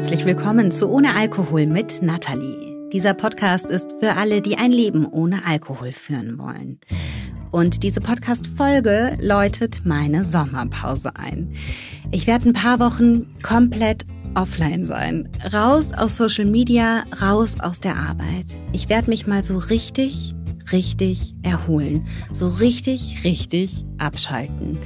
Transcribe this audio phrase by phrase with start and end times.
[0.00, 2.88] herzlich willkommen zu Ohne Alkohol mit Nathalie.
[2.90, 6.80] Dieser Podcast ist für alle, die ein Leben ohne Alkohol führen wollen.
[7.50, 11.54] Und diese Podcast-Folge läutet meine Sommerpause ein.
[12.12, 15.28] Ich werde ein paar Wochen komplett offline sein.
[15.52, 18.56] Raus aus Social Media, raus aus der Arbeit.
[18.72, 20.34] Ich werde mich mal so richtig,
[20.72, 22.06] richtig erholen.
[22.32, 24.78] So richtig, richtig abschalten.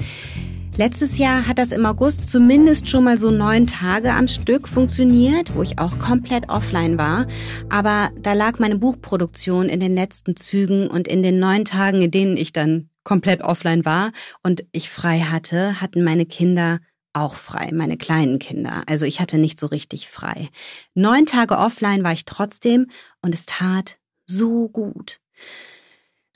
[0.76, 5.54] Letztes Jahr hat das im August zumindest schon mal so neun Tage am Stück funktioniert,
[5.54, 7.28] wo ich auch komplett offline war.
[7.70, 12.10] Aber da lag meine Buchproduktion in den letzten Zügen und in den neun Tagen, in
[12.10, 14.10] denen ich dann komplett offline war
[14.42, 16.80] und ich frei hatte, hatten meine Kinder
[17.12, 18.82] auch frei, meine kleinen Kinder.
[18.88, 20.48] Also ich hatte nicht so richtig frei.
[20.94, 22.90] Neun Tage offline war ich trotzdem
[23.22, 25.20] und es tat so gut.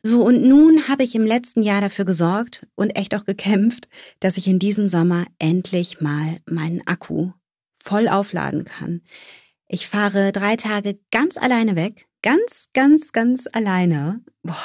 [0.02, 3.88] So, und nun habe ich im letzten Jahr dafür gesorgt und echt auch gekämpft,
[4.20, 7.32] dass ich in diesem Sommer endlich mal meinen Akku
[7.74, 9.02] voll aufladen kann.
[9.66, 12.06] Ich fahre drei Tage ganz alleine weg.
[12.22, 14.22] Ganz, ganz, ganz alleine.
[14.42, 14.56] Boah,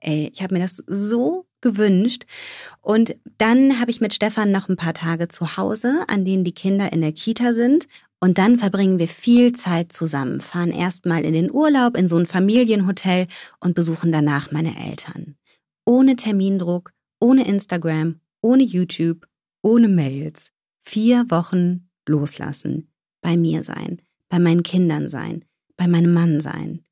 [0.00, 2.24] ey, ich habe mir das so gewünscht.
[2.80, 6.54] Und dann habe ich mit Stefan noch ein paar Tage zu Hause, an denen die
[6.54, 7.86] Kinder in der Kita sind.
[8.20, 12.26] Und dann verbringen wir viel Zeit zusammen, fahren erstmal in den Urlaub in so ein
[12.26, 13.26] Familienhotel
[13.60, 15.36] und besuchen danach meine Eltern.
[15.86, 19.26] Ohne Termindruck, ohne Instagram, ohne YouTube,
[19.62, 20.52] ohne Mails.
[20.82, 22.90] Vier Wochen loslassen,
[23.22, 25.44] bei mir sein, bei meinen Kindern sein,
[25.76, 26.84] bei meinem Mann sein.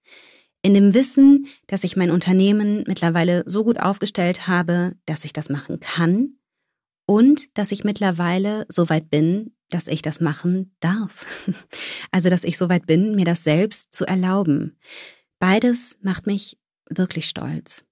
[0.63, 5.51] In dem Wissen, dass ich mein Unternehmen mittlerweile so gut aufgestellt habe, dass ich das
[5.51, 6.39] machen kann
[7.07, 11.27] und dass ich mittlerweile so weit bin, dass ich das machen darf.
[12.11, 14.79] Also, dass ich so weit bin, mir das selbst zu erlauben.
[15.39, 17.85] Beides macht mich wirklich stolz.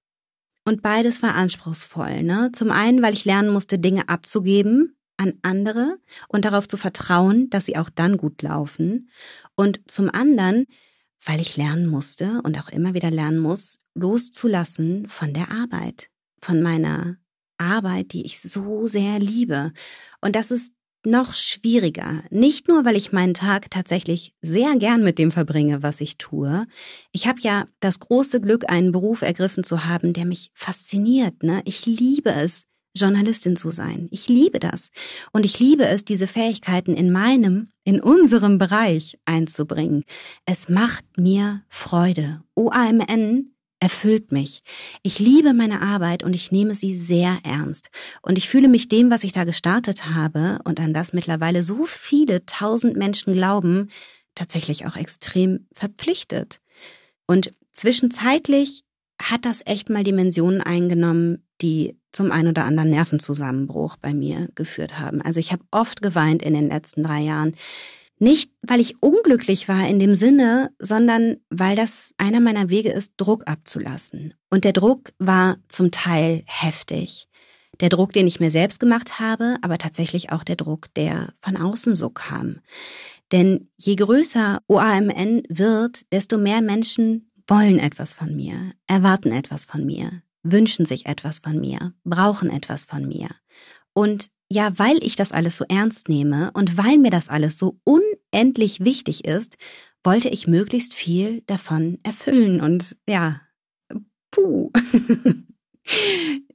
[0.64, 2.22] Und beides war anspruchsvoll.
[2.22, 2.50] Ne?
[2.52, 7.66] Zum einen, weil ich lernen musste, Dinge abzugeben an andere und darauf zu vertrauen, dass
[7.66, 9.08] sie auch dann gut laufen.
[9.54, 10.66] Und zum anderen,
[11.24, 16.62] weil ich lernen musste und auch immer wieder lernen muss, loszulassen von der Arbeit, von
[16.62, 17.16] meiner
[17.58, 19.72] Arbeit, die ich so sehr liebe.
[20.20, 20.72] Und das ist
[21.06, 22.22] noch schwieriger.
[22.30, 26.66] Nicht nur, weil ich meinen Tag tatsächlich sehr gern mit dem verbringe, was ich tue.
[27.12, 31.42] Ich habe ja das große Glück, einen Beruf ergriffen zu haben, der mich fasziniert.
[31.42, 31.62] Ne?
[31.64, 34.08] Ich liebe es, Journalistin zu sein.
[34.10, 34.90] Ich liebe das.
[35.32, 40.04] Und ich liebe es, diese Fähigkeiten in meinem, in unserem Bereich einzubringen.
[40.44, 42.42] Es macht mir Freude.
[42.54, 44.62] OAMN erfüllt mich.
[45.02, 47.90] Ich liebe meine Arbeit und ich nehme sie sehr ernst.
[48.22, 51.84] Und ich fühle mich dem, was ich da gestartet habe und an das mittlerweile so
[51.84, 53.90] viele tausend Menschen glauben,
[54.34, 56.60] tatsächlich auch extrem verpflichtet.
[57.26, 58.84] Und zwischenzeitlich
[59.20, 64.98] hat das echt mal Dimensionen eingenommen, die zum ein oder anderen Nervenzusammenbruch bei mir geführt
[64.98, 65.22] haben.
[65.22, 67.54] Also ich habe oft geweint in den letzten drei Jahren.
[68.18, 73.14] Nicht, weil ich unglücklich war in dem Sinne, sondern weil das einer meiner Wege ist,
[73.18, 74.34] Druck abzulassen.
[74.48, 77.28] Und der Druck war zum Teil heftig.
[77.80, 81.58] Der Druck, den ich mir selbst gemacht habe, aber tatsächlich auch der Druck, der von
[81.58, 82.60] außen so kam.
[83.32, 89.84] Denn je größer OAMN wird, desto mehr Menschen wollen etwas von mir, erwarten etwas von
[89.84, 93.28] mir, wünschen sich etwas von mir, brauchen etwas von mir.
[93.92, 97.78] Und ja, weil ich das alles so ernst nehme und weil mir das alles so
[97.84, 99.56] unendlich wichtig ist,
[100.04, 102.60] wollte ich möglichst viel davon erfüllen.
[102.60, 103.40] Und ja,
[104.30, 104.70] puh.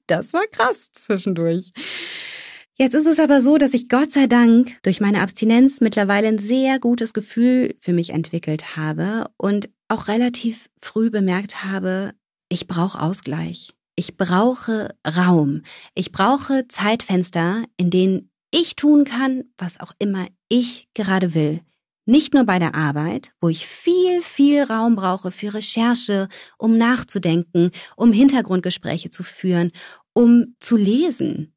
[0.08, 1.72] Das war krass zwischendurch.
[2.76, 6.38] Jetzt ist es aber so, dass ich Gott sei Dank durch meine Abstinenz mittlerweile ein
[6.38, 12.14] sehr gutes Gefühl für mich entwickelt habe und auch relativ früh bemerkt habe,
[12.50, 13.74] ich brauche Ausgleich.
[13.96, 15.64] Ich brauche Raum.
[15.96, 21.62] Ich brauche Zeitfenster, in denen ich tun kann, was auch immer ich gerade will.
[22.06, 27.72] Nicht nur bei der Arbeit, wo ich viel, viel Raum brauche für Recherche, um nachzudenken,
[27.96, 29.72] um Hintergrundgespräche zu führen,
[30.14, 31.54] um zu lesen.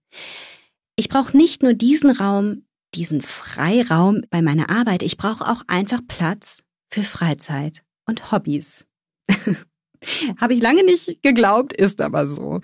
[0.97, 6.00] Ich brauche nicht nur diesen Raum, diesen Freiraum bei meiner Arbeit, ich brauche auch einfach
[6.06, 8.87] Platz für Freizeit und Hobbys.
[10.41, 12.61] Habe ich lange nicht geglaubt, ist aber so.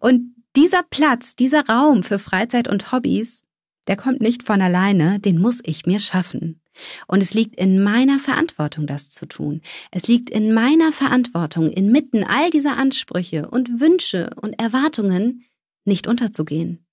[0.00, 3.44] Und dieser Platz, dieser Raum für Freizeit und Hobbys,
[3.86, 6.60] der kommt nicht von alleine, den muss ich mir schaffen.
[7.06, 9.60] Und es liegt in meiner Verantwortung, das zu tun.
[9.90, 15.44] Es liegt in meiner Verantwortung, inmitten all dieser Ansprüche und Wünsche und Erwartungen
[15.84, 16.84] nicht unterzugehen.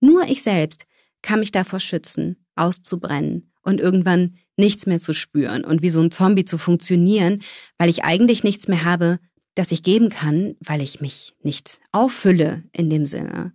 [0.00, 0.86] Nur ich selbst
[1.22, 6.10] kann mich davor schützen, auszubrennen und irgendwann nichts mehr zu spüren und wie so ein
[6.10, 7.42] Zombie zu funktionieren,
[7.78, 9.20] weil ich eigentlich nichts mehr habe,
[9.54, 13.52] das ich geben kann, weil ich mich nicht auffülle in dem Sinne.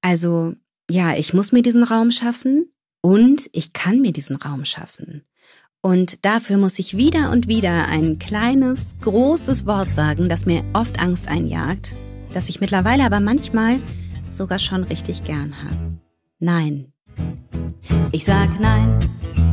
[0.00, 0.54] Also
[0.90, 5.22] ja, ich muss mir diesen Raum schaffen und ich kann mir diesen Raum schaffen.
[5.80, 11.00] Und dafür muss ich wieder und wieder ein kleines, großes Wort sagen, das mir oft
[11.00, 11.94] Angst einjagt,
[12.34, 13.78] das ich mittlerweile aber manchmal
[14.30, 15.98] sogar schon richtig gern habe.
[16.40, 16.92] Nein.
[18.12, 18.98] Ich sag nein,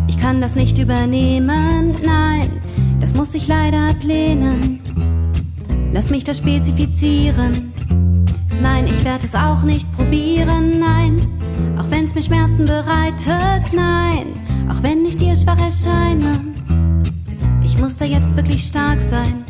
[0.07, 2.61] ich kann das nicht übernehmen, nein,
[2.99, 5.14] das muss ich leider ablehnen.
[5.95, 7.71] Lass mich das spezifizieren.
[8.61, 11.15] Nein, ich werde es auch nicht probieren, nein,
[11.77, 14.33] auch wenn es mir Schmerzen bereitet, nein,
[14.69, 16.41] auch wenn ich dir schwach erscheine.
[17.63, 19.45] Ich muss da jetzt wirklich stark sein.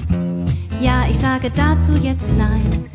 [0.79, 2.85] Ja, ich sage dazu jetzt nein.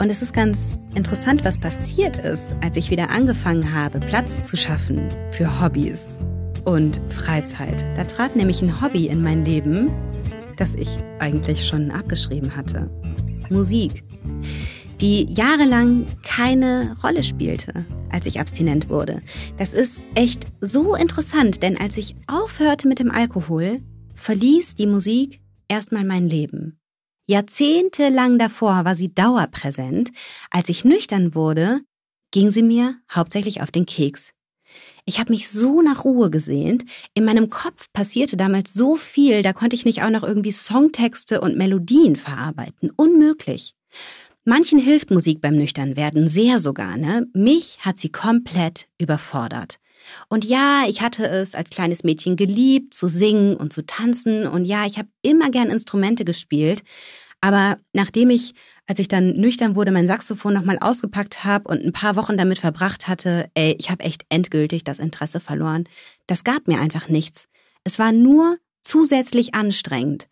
[0.00, 4.56] Und es ist ganz interessant, was passiert ist, als ich wieder angefangen habe, Platz zu
[4.56, 6.16] schaffen für Hobbys
[6.64, 7.84] und Freizeit.
[7.96, 9.90] Da trat nämlich ein Hobby in mein Leben,
[10.60, 12.90] das ich eigentlich schon abgeschrieben hatte.
[13.48, 14.04] Musik,
[15.00, 19.22] die jahrelang keine Rolle spielte, als ich abstinent wurde.
[19.56, 23.80] Das ist echt so interessant, denn als ich aufhörte mit dem Alkohol,
[24.14, 26.78] verließ die Musik erstmal mein Leben.
[27.26, 30.10] Jahrzehntelang davor war sie dauerpräsent.
[30.50, 31.80] Als ich nüchtern wurde,
[32.32, 34.32] ging sie mir hauptsächlich auf den Keks.
[35.04, 36.84] Ich habe mich so nach Ruhe gesehnt.
[37.14, 41.40] In meinem Kopf passierte damals so viel, da konnte ich nicht auch noch irgendwie Songtexte
[41.40, 42.90] und Melodien verarbeiten.
[42.96, 43.74] Unmöglich.
[44.44, 47.26] Manchen hilft Musik beim Nüchternwerden, sehr sogar, ne?
[47.34, 49.78] Mich hat sie komplett überfordert.
[50.28, 54.46] Und ja, ich hatte es als kleines Mädchen geliebt, zu singen und zu tanzen.
[54.46, 56.82] Und ja, ich habe immer gern Instrumente gespielt.
[57.40, 58.54] Aber nachdem ich,
[58.90, 62.58] als ich dann nüchtern wurde, mein Saxophon nochmal ausgepackt habe und ein paar Wochen damit
[62.58, 65.84] verbracht hatte, ey, ich habe echt endgültig das Interesse verloren.
[66.26, 67.46] Das gab mir einfach nichts.
[67.84, 70.28] Es war nur zusätzlich anstrengend.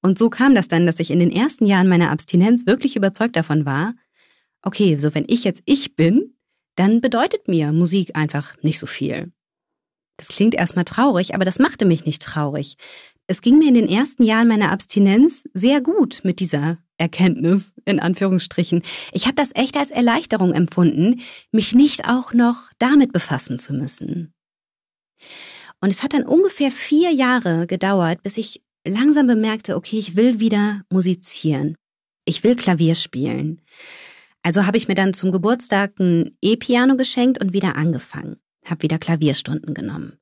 [0.00, 3.36] Und so kam das dann, dass ich in den ersten Jahren meiner Abstinenz wirklich überzeugt
[3.36, 3.92] davon war,
[4.62, 6.34] okay, so wenn ich jetzt ich bin,
[6.76, 9.32] dann bedeutet mir Musik einfach nicht so viel.
[10.16, 12.78] Das klingt erstmal traurig, aber das machte mich nicht traurig.
[13.30, 18.00] Es ging mir in den ersten Jahren meiner Abstinenz sehr gut mit dieser Erkenntnis, in
[18.00, 18.82] Anführungsstrichen.
[19.12, 21.20] Ich habe das echt als Erleichterung empfunden,
[21.52, 24.32] mich nicht auch noch damit befassen zu müssen.
[25.80, 30.40] Und es hat dann ungefähr vier Jahre gedauert, bis ich langsam bemerkte, okay, ich will
[30.40, 31.76] wieder musizieren.
[32.24, 33.60] Ich will Klavier spielen.
[34.42, 38.36] Also habe ich mir dann zum Geburtstag ein E-Piano geschenkt und wieder angefangen.
[38.64, 40.18] Habe wieder Klavierstunden genommen.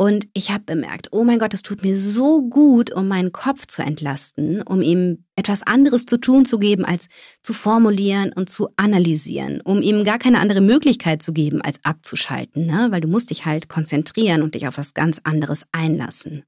[0.00, 3.66] Und ich habe bemerkt, oh mein Gott, es tut mir so gut, um meinen Kopf
[3.66, 7.08] zu entlasten, um ihm etwas anderes zu tun zu geben, als
[7.42, 12.64] zu formulieren und zu analysieren, um ihm gar keine andere Möglichkeit zu geben, als abzuschalten,
[12.64, 12.86] ne?
[12.90, 16.44] weil du musst dich halt konzentrieren und dich auf was ganz anderes einlassen.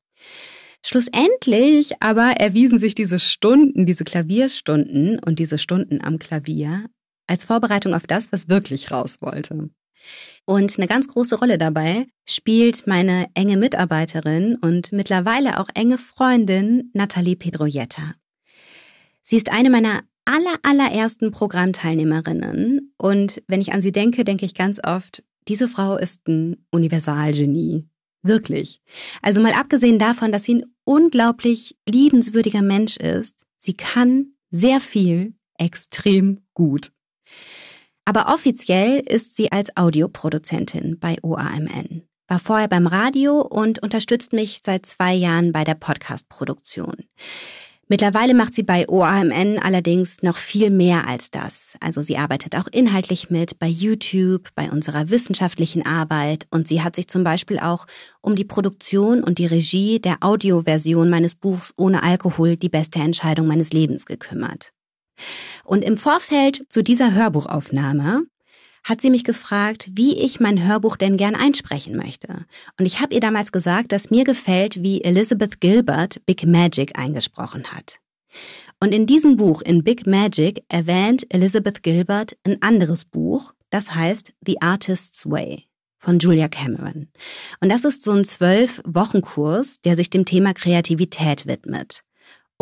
[0.82, 6.86] Schlussendlich aber erwiesen sich diese Stunden, diese Klavierstunden und diese Stunden am Klavier
[7.26, 9.68] als Vorbereitung auf das, was wirklich raus wollte.
[10.44, 16.90] Und eine ganz große Rolle dabei spielt meine enge Mitarbeiterin und mittlerweile auch enge Freundin
[16.94, 18.14] Nathalie Pedroietta.
[19.22, 24.54] Sie ist eine meiner aller, allerersten Programmteilnehmerinnen und wenn ich an sie denke, denke ich
[24.54, 27.88] ganz oft, diese Frau ist ein Universalgenie.
[28.22, 28.80] Wirklich.
[29.20, 35.34] Also mal abgesehen davon, dass sie ein unglaublich liebenswürdiger Mensch ist, sie kann sehr viel
[35.58, 36.92] extrem gut.
[38.04, 44.60] Aber offiziell ist sie als Audioproduzentin bei OAMN, war vorher beim Radio und unterstützt mich
[44.64, 46.96] seit zwei Jahren bei der Podcast-Produktion.
[47.88, 51.74] Mittlerweile macht sie bei OAMN allerdings noch viel mehr als das.
[51.78, 56.96] Also sie arbeitet auch inhaltlich mit bei YouTube, bei unserer wissenschaftlichen Arbeit und sie hat
[56.96, 57.86] sich zum Beispiel auch
[58.22, 63.46] um die Produktion und die Regie der Audioversion meines Buchs Ohne Alkohol die beste Entscheidung
[63.46, 64.72] meines Lebens gekümmert.
[65.64, 68.24] Und im Vorfeld zu dieser Hörbuchaufnahme
[68.84, 72.46] hat sie mich gefragt, wie ich mein Hörbuch denn gern einsprechen möchte.
[72.78, 77.72] Und ich habe ihr damals gesagt, dass mir gefällt, wie Elizabeth Gilbert Big Magic eingesprochen
[77.72, 78.00] hat.
[78.80, 84.32] Und in diesem Buch, in Big Magic, erwähnt Elizabeth Gilbert ein anderes Buch, das heißt
[84.44, 87.08] The Artist's Way von Julia Cameron.
[87.60, 92.02] Und das ist so ein zwölf Wochenkurs, der sich dem Thema Kreativität widmet.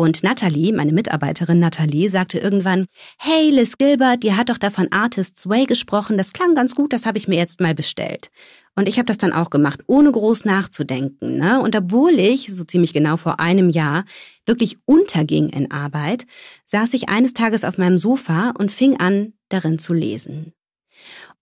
[0.01, 2.87] Und Natalie, meine Mitarbeiterin Natalie, sagte irgendwann,
[3.19, 6.91] hey Liz Gilbert, die hat doch da von Artist's Way gesprochen, das klang ganz gut,
[6.91, 8.31] das habe ich mir jetzt mal bestellt.
[8.75, 11.37] Und ich habe das dann auch gemacht, ohne groß nachzudenken.
[11.37, 11.61] Ne?
[11.61, 14.05] Und obwohl ich, so ziemlich genau vor einem Jahr,
[14.47, 16.25] wirklich unterging in Arbeit,
[16.65, 20.53] saß ich eines Tages auf meinem Sofa und fing an, darin zu lesen.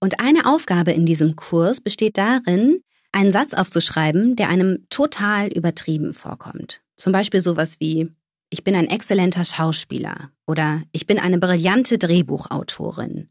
[0.01, 2.81] Und eine Aufgabe in diesem Kurs besteht darin,
[3.13, 6.81] einen Satz aufzuschreiben, der einem total übertrieben vorkommt.
[6.97, 8.11] Zum Beispiel sowas wie,
[8.49, 13.29] ich bin ein exzellenter Schauspieler oder ich bin eine brillante Drehbuchautorin.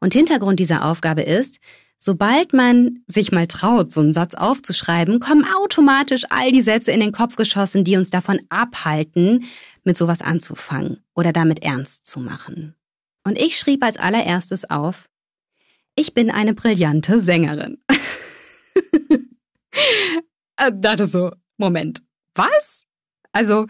[0.00, 1.60] Und Hintergrund dieser Aufgabe ist,
[2.02, 7.00] Sobald man sich mal traut, so einen Satz aufzuschreiben, kommen automatisch all die Sätze in
[7.00, 9.44] den Kopf geschossen, die uns davon abhalten,
[9.84, 12.74] mit sowas anzufangen oder damit ernst zu machen.
[13.22, 15.10] Und ich schrieb als allererstes auf,
[15.94, 17.78] ich bin eine brillante Sängerin.
[20.56, 22.02] Äh, dachte so, Moment,
[22.34, 22.86] was?
[23.32, 23.66] Also,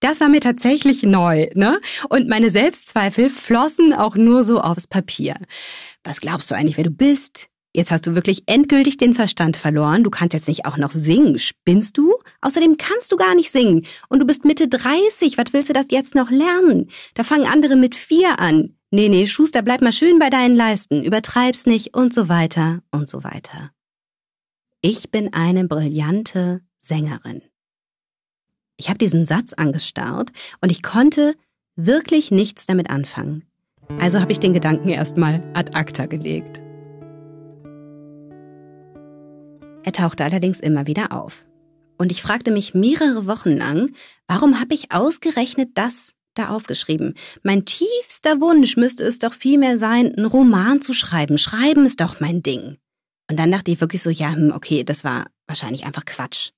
[0.00, 1.80] das war mir tatsächlich neu, ne?
[2.08, 5.36] Und meine Selbstzweifel flossen auch nur so aufs Papier.
[6.04, 7.48] Was glaubst du eigentlich, wer du bist?
[7.74, 10.02] Jetzt hast du wirklich endgültig den Verstand verloren.
[10.02, 11.38] Du kannst jetzt nicht auch noch singen.
[11.38, 12.14] Spinnst du?
[12.40, 13.86] Außerdem kannst du gar nicht singen.
[14.08, 15.36] Und du bist Mitte 30.
[15.36, 16.90] Was willst du das jetzt noch lernen?
[17.14, 18.74] Da fangen andere mit vier an.
[18.90, 21.04] Nee, nee, Schuster, bleib mal schön bei deinen Leisten.
[21.04, 23.70] Übertreib's nicht und so weiter und so weiter.
[24.80, 27.42] Ich bin eine brillante Sängerin.
[28.80, 30.30] Ich habe diesen Satz angestarrt
[30.60, 31.34] und ich konnte
[31.74, 33.44] wirklich nichts damit anfangen.
[33.98, 36.62] Also habe ich den Gedanken erstmal ad acta gelegt.
[39.82, 41.46] Er tauchte allerdings immer wieder auf.
[41.96, 43.94] Und ich fragte mich mehrere Wochen lang,
[44.28, 47.14] warum habe ich ausgerechnet das da aufgeschrieben?
[47.42, 51.36] Mein tiefster Wunsch müsste es doch vielmehr sein, einen Roman zu schreiben.
[51.36, 52.76] Schreiben ist doch mein Ding.
[53.28, 56.50] Und dann dachte ich wirklich so, ja, hm, okay, das war wahrscheinlich einfach Quatsch.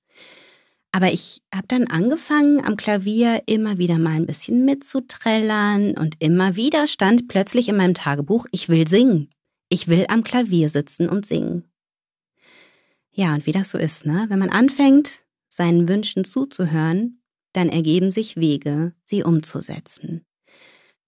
[0.91, 6.55] Aber ich habe dann angefangen, am Klavier immer wieder mal ein bisschen mitzuträllern und immer
[6.55, 9.29] wieder stand plötzlich in meinem Tagebuch, ich will singen.
[9.69, 11.63] Ich will am Klavier sitzen und singen.
[13.13, 14.25] Ja, und wie das so ist, ne?
[14.27, 17.21] Wenn man anfängt, seinen Wünschen zuzuhören,
[17.53, 20.25] dann ergeben sich Wege, sie umzusetzen.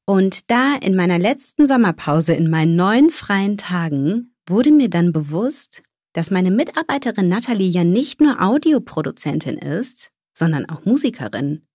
[0.06, 5.84] Und da in meiner letzten Sommerpause in meinen neun freien Tagen wurde mir dann bewusst,
[6.14, 11.68] dass meine Mitarbeiterin Natalie ja nicht nur Audioproduzentin ist, sondern auch Musikerin.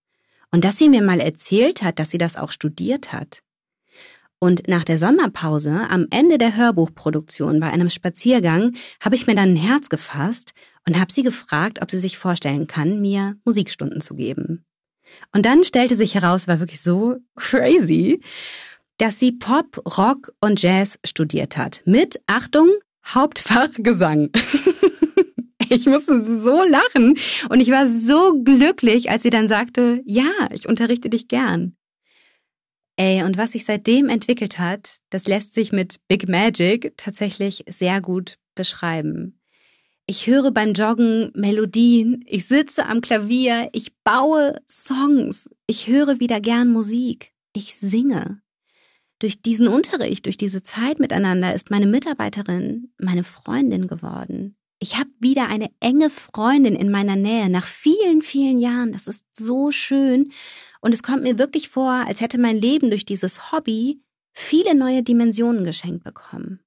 [0.50, 3.42] Und dass sie mir mal erzählt hat, dass sie das auch studiert hat.
[4.40, 9.54] Und nach der Sommerpause, am Ende der Hörbuchproduktion bei einem Spaziergang, habe ich mir dann
[9.54, 10.52] ein Herz gefasst
[10.86, 14.64] und habe sie gefragt, ob sie sich vorstellen kann, mir Musikstunden zu geben.
[15.32, 18.20] Und dann stellte sich heraus, war wirklich so crazy,
[18.98, 21.82] dass sie Pop, Rock und Jazz studiert hat.
[21.84, 22.70] Mit, Achtung,
[23.08, 24.30] Hauptfach Gesang.
[25.68, 30.68] ich musste so lachen und ich war so glücklich, als sie dann sagte, ja, ich
[30.68, 31.76] unterrichte dich gern.
[32.96, 38.00] Ey, und was sich seitdem entwickelt hat, das lässt sich mit Big Magic tatsächlich sehr
[38.00, 39.40] gut beschreiben.
[40.06, 46.40] Ich höre beim Joggen Melodien, ich sitze am Klavier, ich baue Songs, ich höre wieder
[46.40, 48.40] gern Musik, ich singe.
[49.20, 54.56] Durch diesen Unterricht, durch diese Zeit miteinander ist meine Mitarbeiterin meine Freundin geworden.
[54.80, 58.92] Ich habe wieder eine enge Freundin in meiner Nähe nach vielen, vielen Jahren.
[58.92, 60.30] Das ist so schön.
[60.80, 64.00] Und es kommt mir wirklich vor, als hätte mein Leben durch dieses Hobby
[64.32, 66.60] viele neue Dimensionen geschenkt bekommen.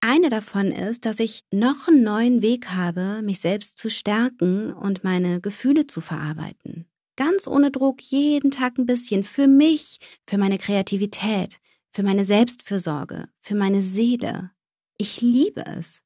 [0.00, 5.04] Eine davon ist, dass ich noch einen neuen Weg habe, mich selbst zu stärken und
[5.04, 6.86] meine Gefühle zu verarbeiten.
[7.16, 11.58] Ganz ohne Druck, jeden Tag ein bisschen für mich, für meine Kreativität,
[11.96, 14.50] für meine Selbstfürsorge, für meine Seele.
[14.98, 16.02] Ich liebe es.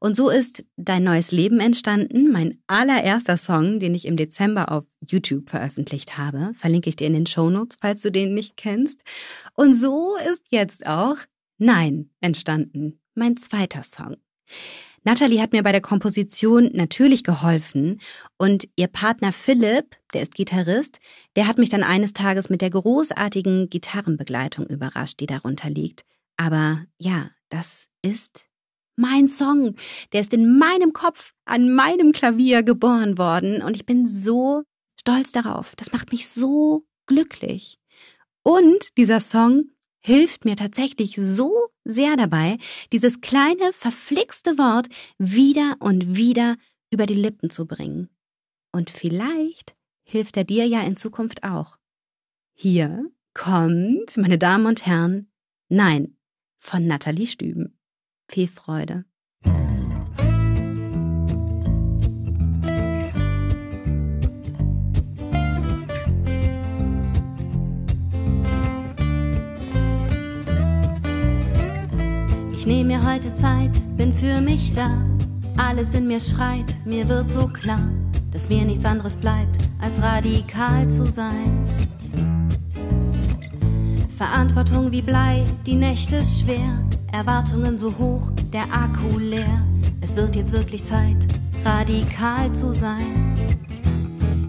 [0.00, 4.84] Und so ist Dein neues Leben entstanden, mein allererster Song, den ich im Dezember auf
[5.00, 6.54] YouTube veröffentlicht habe.
[6.54, 9.02] Verlinke ich dir in den Shownotes, falls du den nicht kennst.
[9.54, 11.18] Und so ist jetzt auch
[11.58, 14.16] Nein entstanden, mein zweiter Song.
[15.04, 18.00] Natalie hat mir bei der Komposition natürlich geholfen
[18.36, 21.00] und ihr Partner Philipp, der ist Gitarrist,
[21.36, 26.04] der hat mich dann eines Tages mit der großartigen Gitarrenbegleitung überrascht, die darunter liegt.
[26.36, 28.46] Aber ja, das ist
[28.96, 29.76] mein Song,
[30.12, 34.64] der ist in meinem Kopf, an meinem Klavier geboren worden und ich bin so
[34.98, 35.74] stolz darauf.
[35.76, 37.78] Das macht mich so glücklich.
[38.42, 42.58] Und dieser Song hilft mir tatsächlich so sehr dabei,
[42.92, 44.88] dieses kleine, verflixte Wort
[45.18, 46.56] wieder und wieder
[46.90, 48.08] über die Lippen zu bringen.
[48.72, 49.74] Und vielleicht
[50.04, 51.78] hilft er dir ja in Zukunft auch.
[52.54, 55.30] Hier kommt, meine Damen und Herren,
[55.68, 56.16] Nein
[56.58, 57.78] von Nathalie Stüben.
[58.28, 59.04] Viel Freude.
[72.68, 74.90] Nehme mir heute Zeit, bin für mich da.
[75.56, 77.82] Alles in mir schreit, mir wird so klar,
[78.30, 81.64] dass mir nichts anderes bleibt, als radikal zu sein.
[84.18, 89.64] Verantwortung wie Blei, die Nächte schwer, Erwartungen so hoch, der Akku leer.
[90.02, 91.26] Es wird jetzt wirklich Zeit,
[91.64, 93.34] radikal zu sein.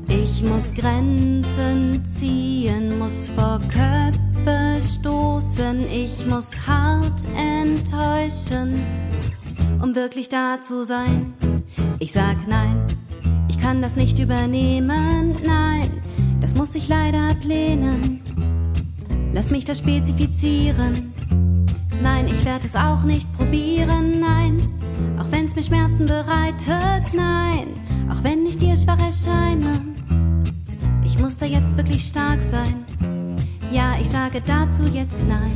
[0.09, 8.81] Ich muss Grenzen ziehen, muss vor Köpfen Köpfe stoßen, ich muss hart enttäuschen,
[9.81, 11.34] um wirklich da zu sein.
[12.00, 12.86] Ich sag nein,
[13.50, 16.01] ich kann das nicht übernehmen, nein,
[16.41, 18.22] das muss ich leider ablehnen.
[19.34, 21.13] Lass mich das spezifizieren.
[22.01, 24.58] Nein, ich werde es auch nicht probieren, nein,
[25.19, 27.67] auch wenn's mir Schmerzen bereitet, nein,
[28.10, 29.81] auch wenn ich dir schwach erscheine.
[31.03, 32.88] Ich muss da jetzt wirklich stark sein.
[33.71, 35.51] Ja, ich sage dazu jetzt nein.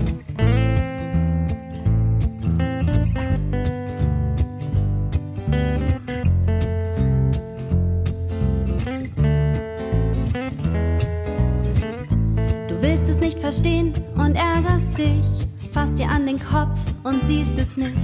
[12.67, 15.25] Du willst es nicht verstehen und ärgerst dich,
[15.71, 17.97] fasst dir an den Kopf und siehst es nicht,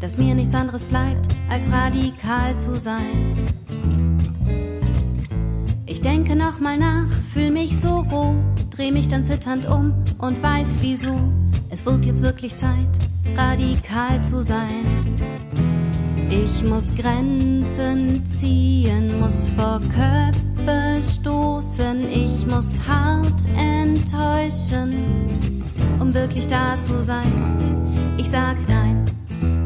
[0.00, 3.48] dass mir nichts anderes bleibt, als radikal zu sein.
[5.86, 8.34] Ich denke nochmal nach, fühl mich so roh,
[8.74, 11.14] dreh mich dann zitternd um und weiß wieso.
[11.70, 12.88] Es wird jetzt wirklich Zeit,
[13.36, 14.84] radikal zu sein.
[16.28, 24.94] Ich muss Grenzen ziehen, muss vor Köpfe stoßen, ich muss hart enttäuschen,
[26.00, 27.32] um wirklich da zu sein.
[28.16, 29.04] Ich sag nein,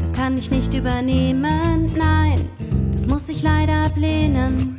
[0.01, 2.41] das kann ich nicht übernehmen, nein,
[2.91, 4.77] das muss ich leider ablehnen.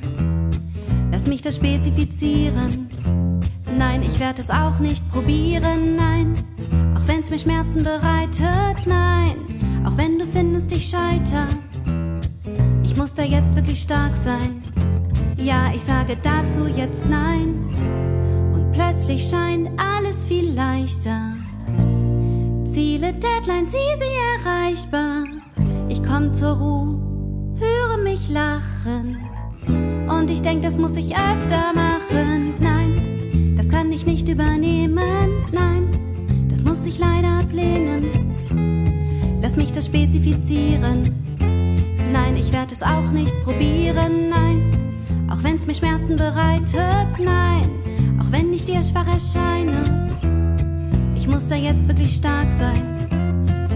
[1.10, 2.89] Lass mich das spezifizieren.
[3.76, 6.34] Nein, ich werde es auch nicht probieren, nein.
[6.96, 9.36] Auch wenn's mir Schmerzen bereitet, nein.
[9.86, 11.48] Auch wenn du findest, ich scheiter.
[12.82, 14.62] Ich muss da jetzt wirklich stark sein.
[15.36, 17.64] Ja, ich sage dazu jetzt nein.
[18.52, 21.34] Und plötzlich scheint alles viel leichter.
[22.64, 24.10] Ziele, Deadlines, easy
[24.44, 25.24] erreichbar.
[25.88, 26.98] Ich komm zur Ruhe,
[27.58, 29.16] höre mich lachen.
[30.08, 32.54] Und ich denk, das muss ich öfter machen.
[32.60, 32.79] Nein,
[34.00, 35.28] ich nicht übernehmen.
[35.52, 35.88] Nein,
[36.48, 38.04] das muss ich leider ablehnen.
[39.42, 41.02] Lass mich das spezifizieren.
[42.12, 44.30] Nein, ich werde es auch nicht probieren.
[44.30, 47.08] Nein, auch wenn's mir Schmerzen bereitet.
[47.18, 47.68] Nein,
[48.20, 50.08] auch wenn ich dir schwach erscheine.
[51.14, 53.08] Ich muss da jetzt wirklich stark sein.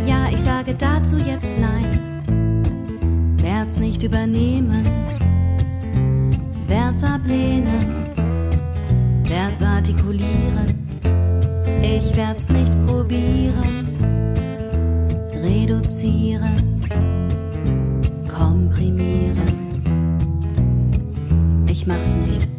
[0.06, 1.98] Ja, ich sage dazu jetzt nein.
[3.42, 4.84] Werd's nicht übernehmen
[6.66, 8.13] werd's ablehnen,
[9.84, 10.66] artikulieren,
[11.82, 13.86] ich werd's nicht probieren,
[15.34, 16.80] reduzieren,
[18.26, 19.68] komprimieren,
[21.68, 22.53] ich mach's nicht.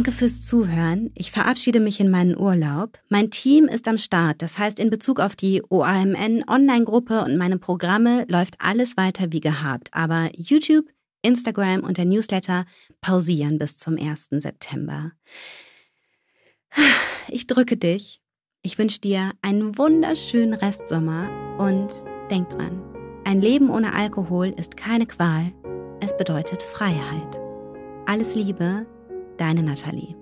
[0.00, 1.10] Danke fürs Zuhören.
[1.14, 2.98] Ich verabschiede mich in meinen Urlaub.
[3.10, 4.40] Mein Team ist am Start.
[4.40, 9.40] Das heißt, in Bezug auf die OAMN Online-Gruppe und meine Programme läuft alles weiter wie
[9.40, 9.90] gehabt.
[9.92, 10.86] Aber YouTube,
[11.20, 12.64] Instagram und der Newsletter
[13.02, 14.28] pausieren bis zum 1.
[14.38, 15.12] September.
[17.28, 18.22] Ich drücke dich.
[18.62, 21.92] Ich wünsche dir einen wunderschönen Restsommer und
[22.30, 22.82] denk dran,
[23.24, 25.52] ein Leben ohne Alkohol ist keine Qual.
[26.00, 27.38] Es bedeutet Freiheit.
[28.06, 28.86] Alles Liebe,
[29.40, 30.19] Deine Nathalie.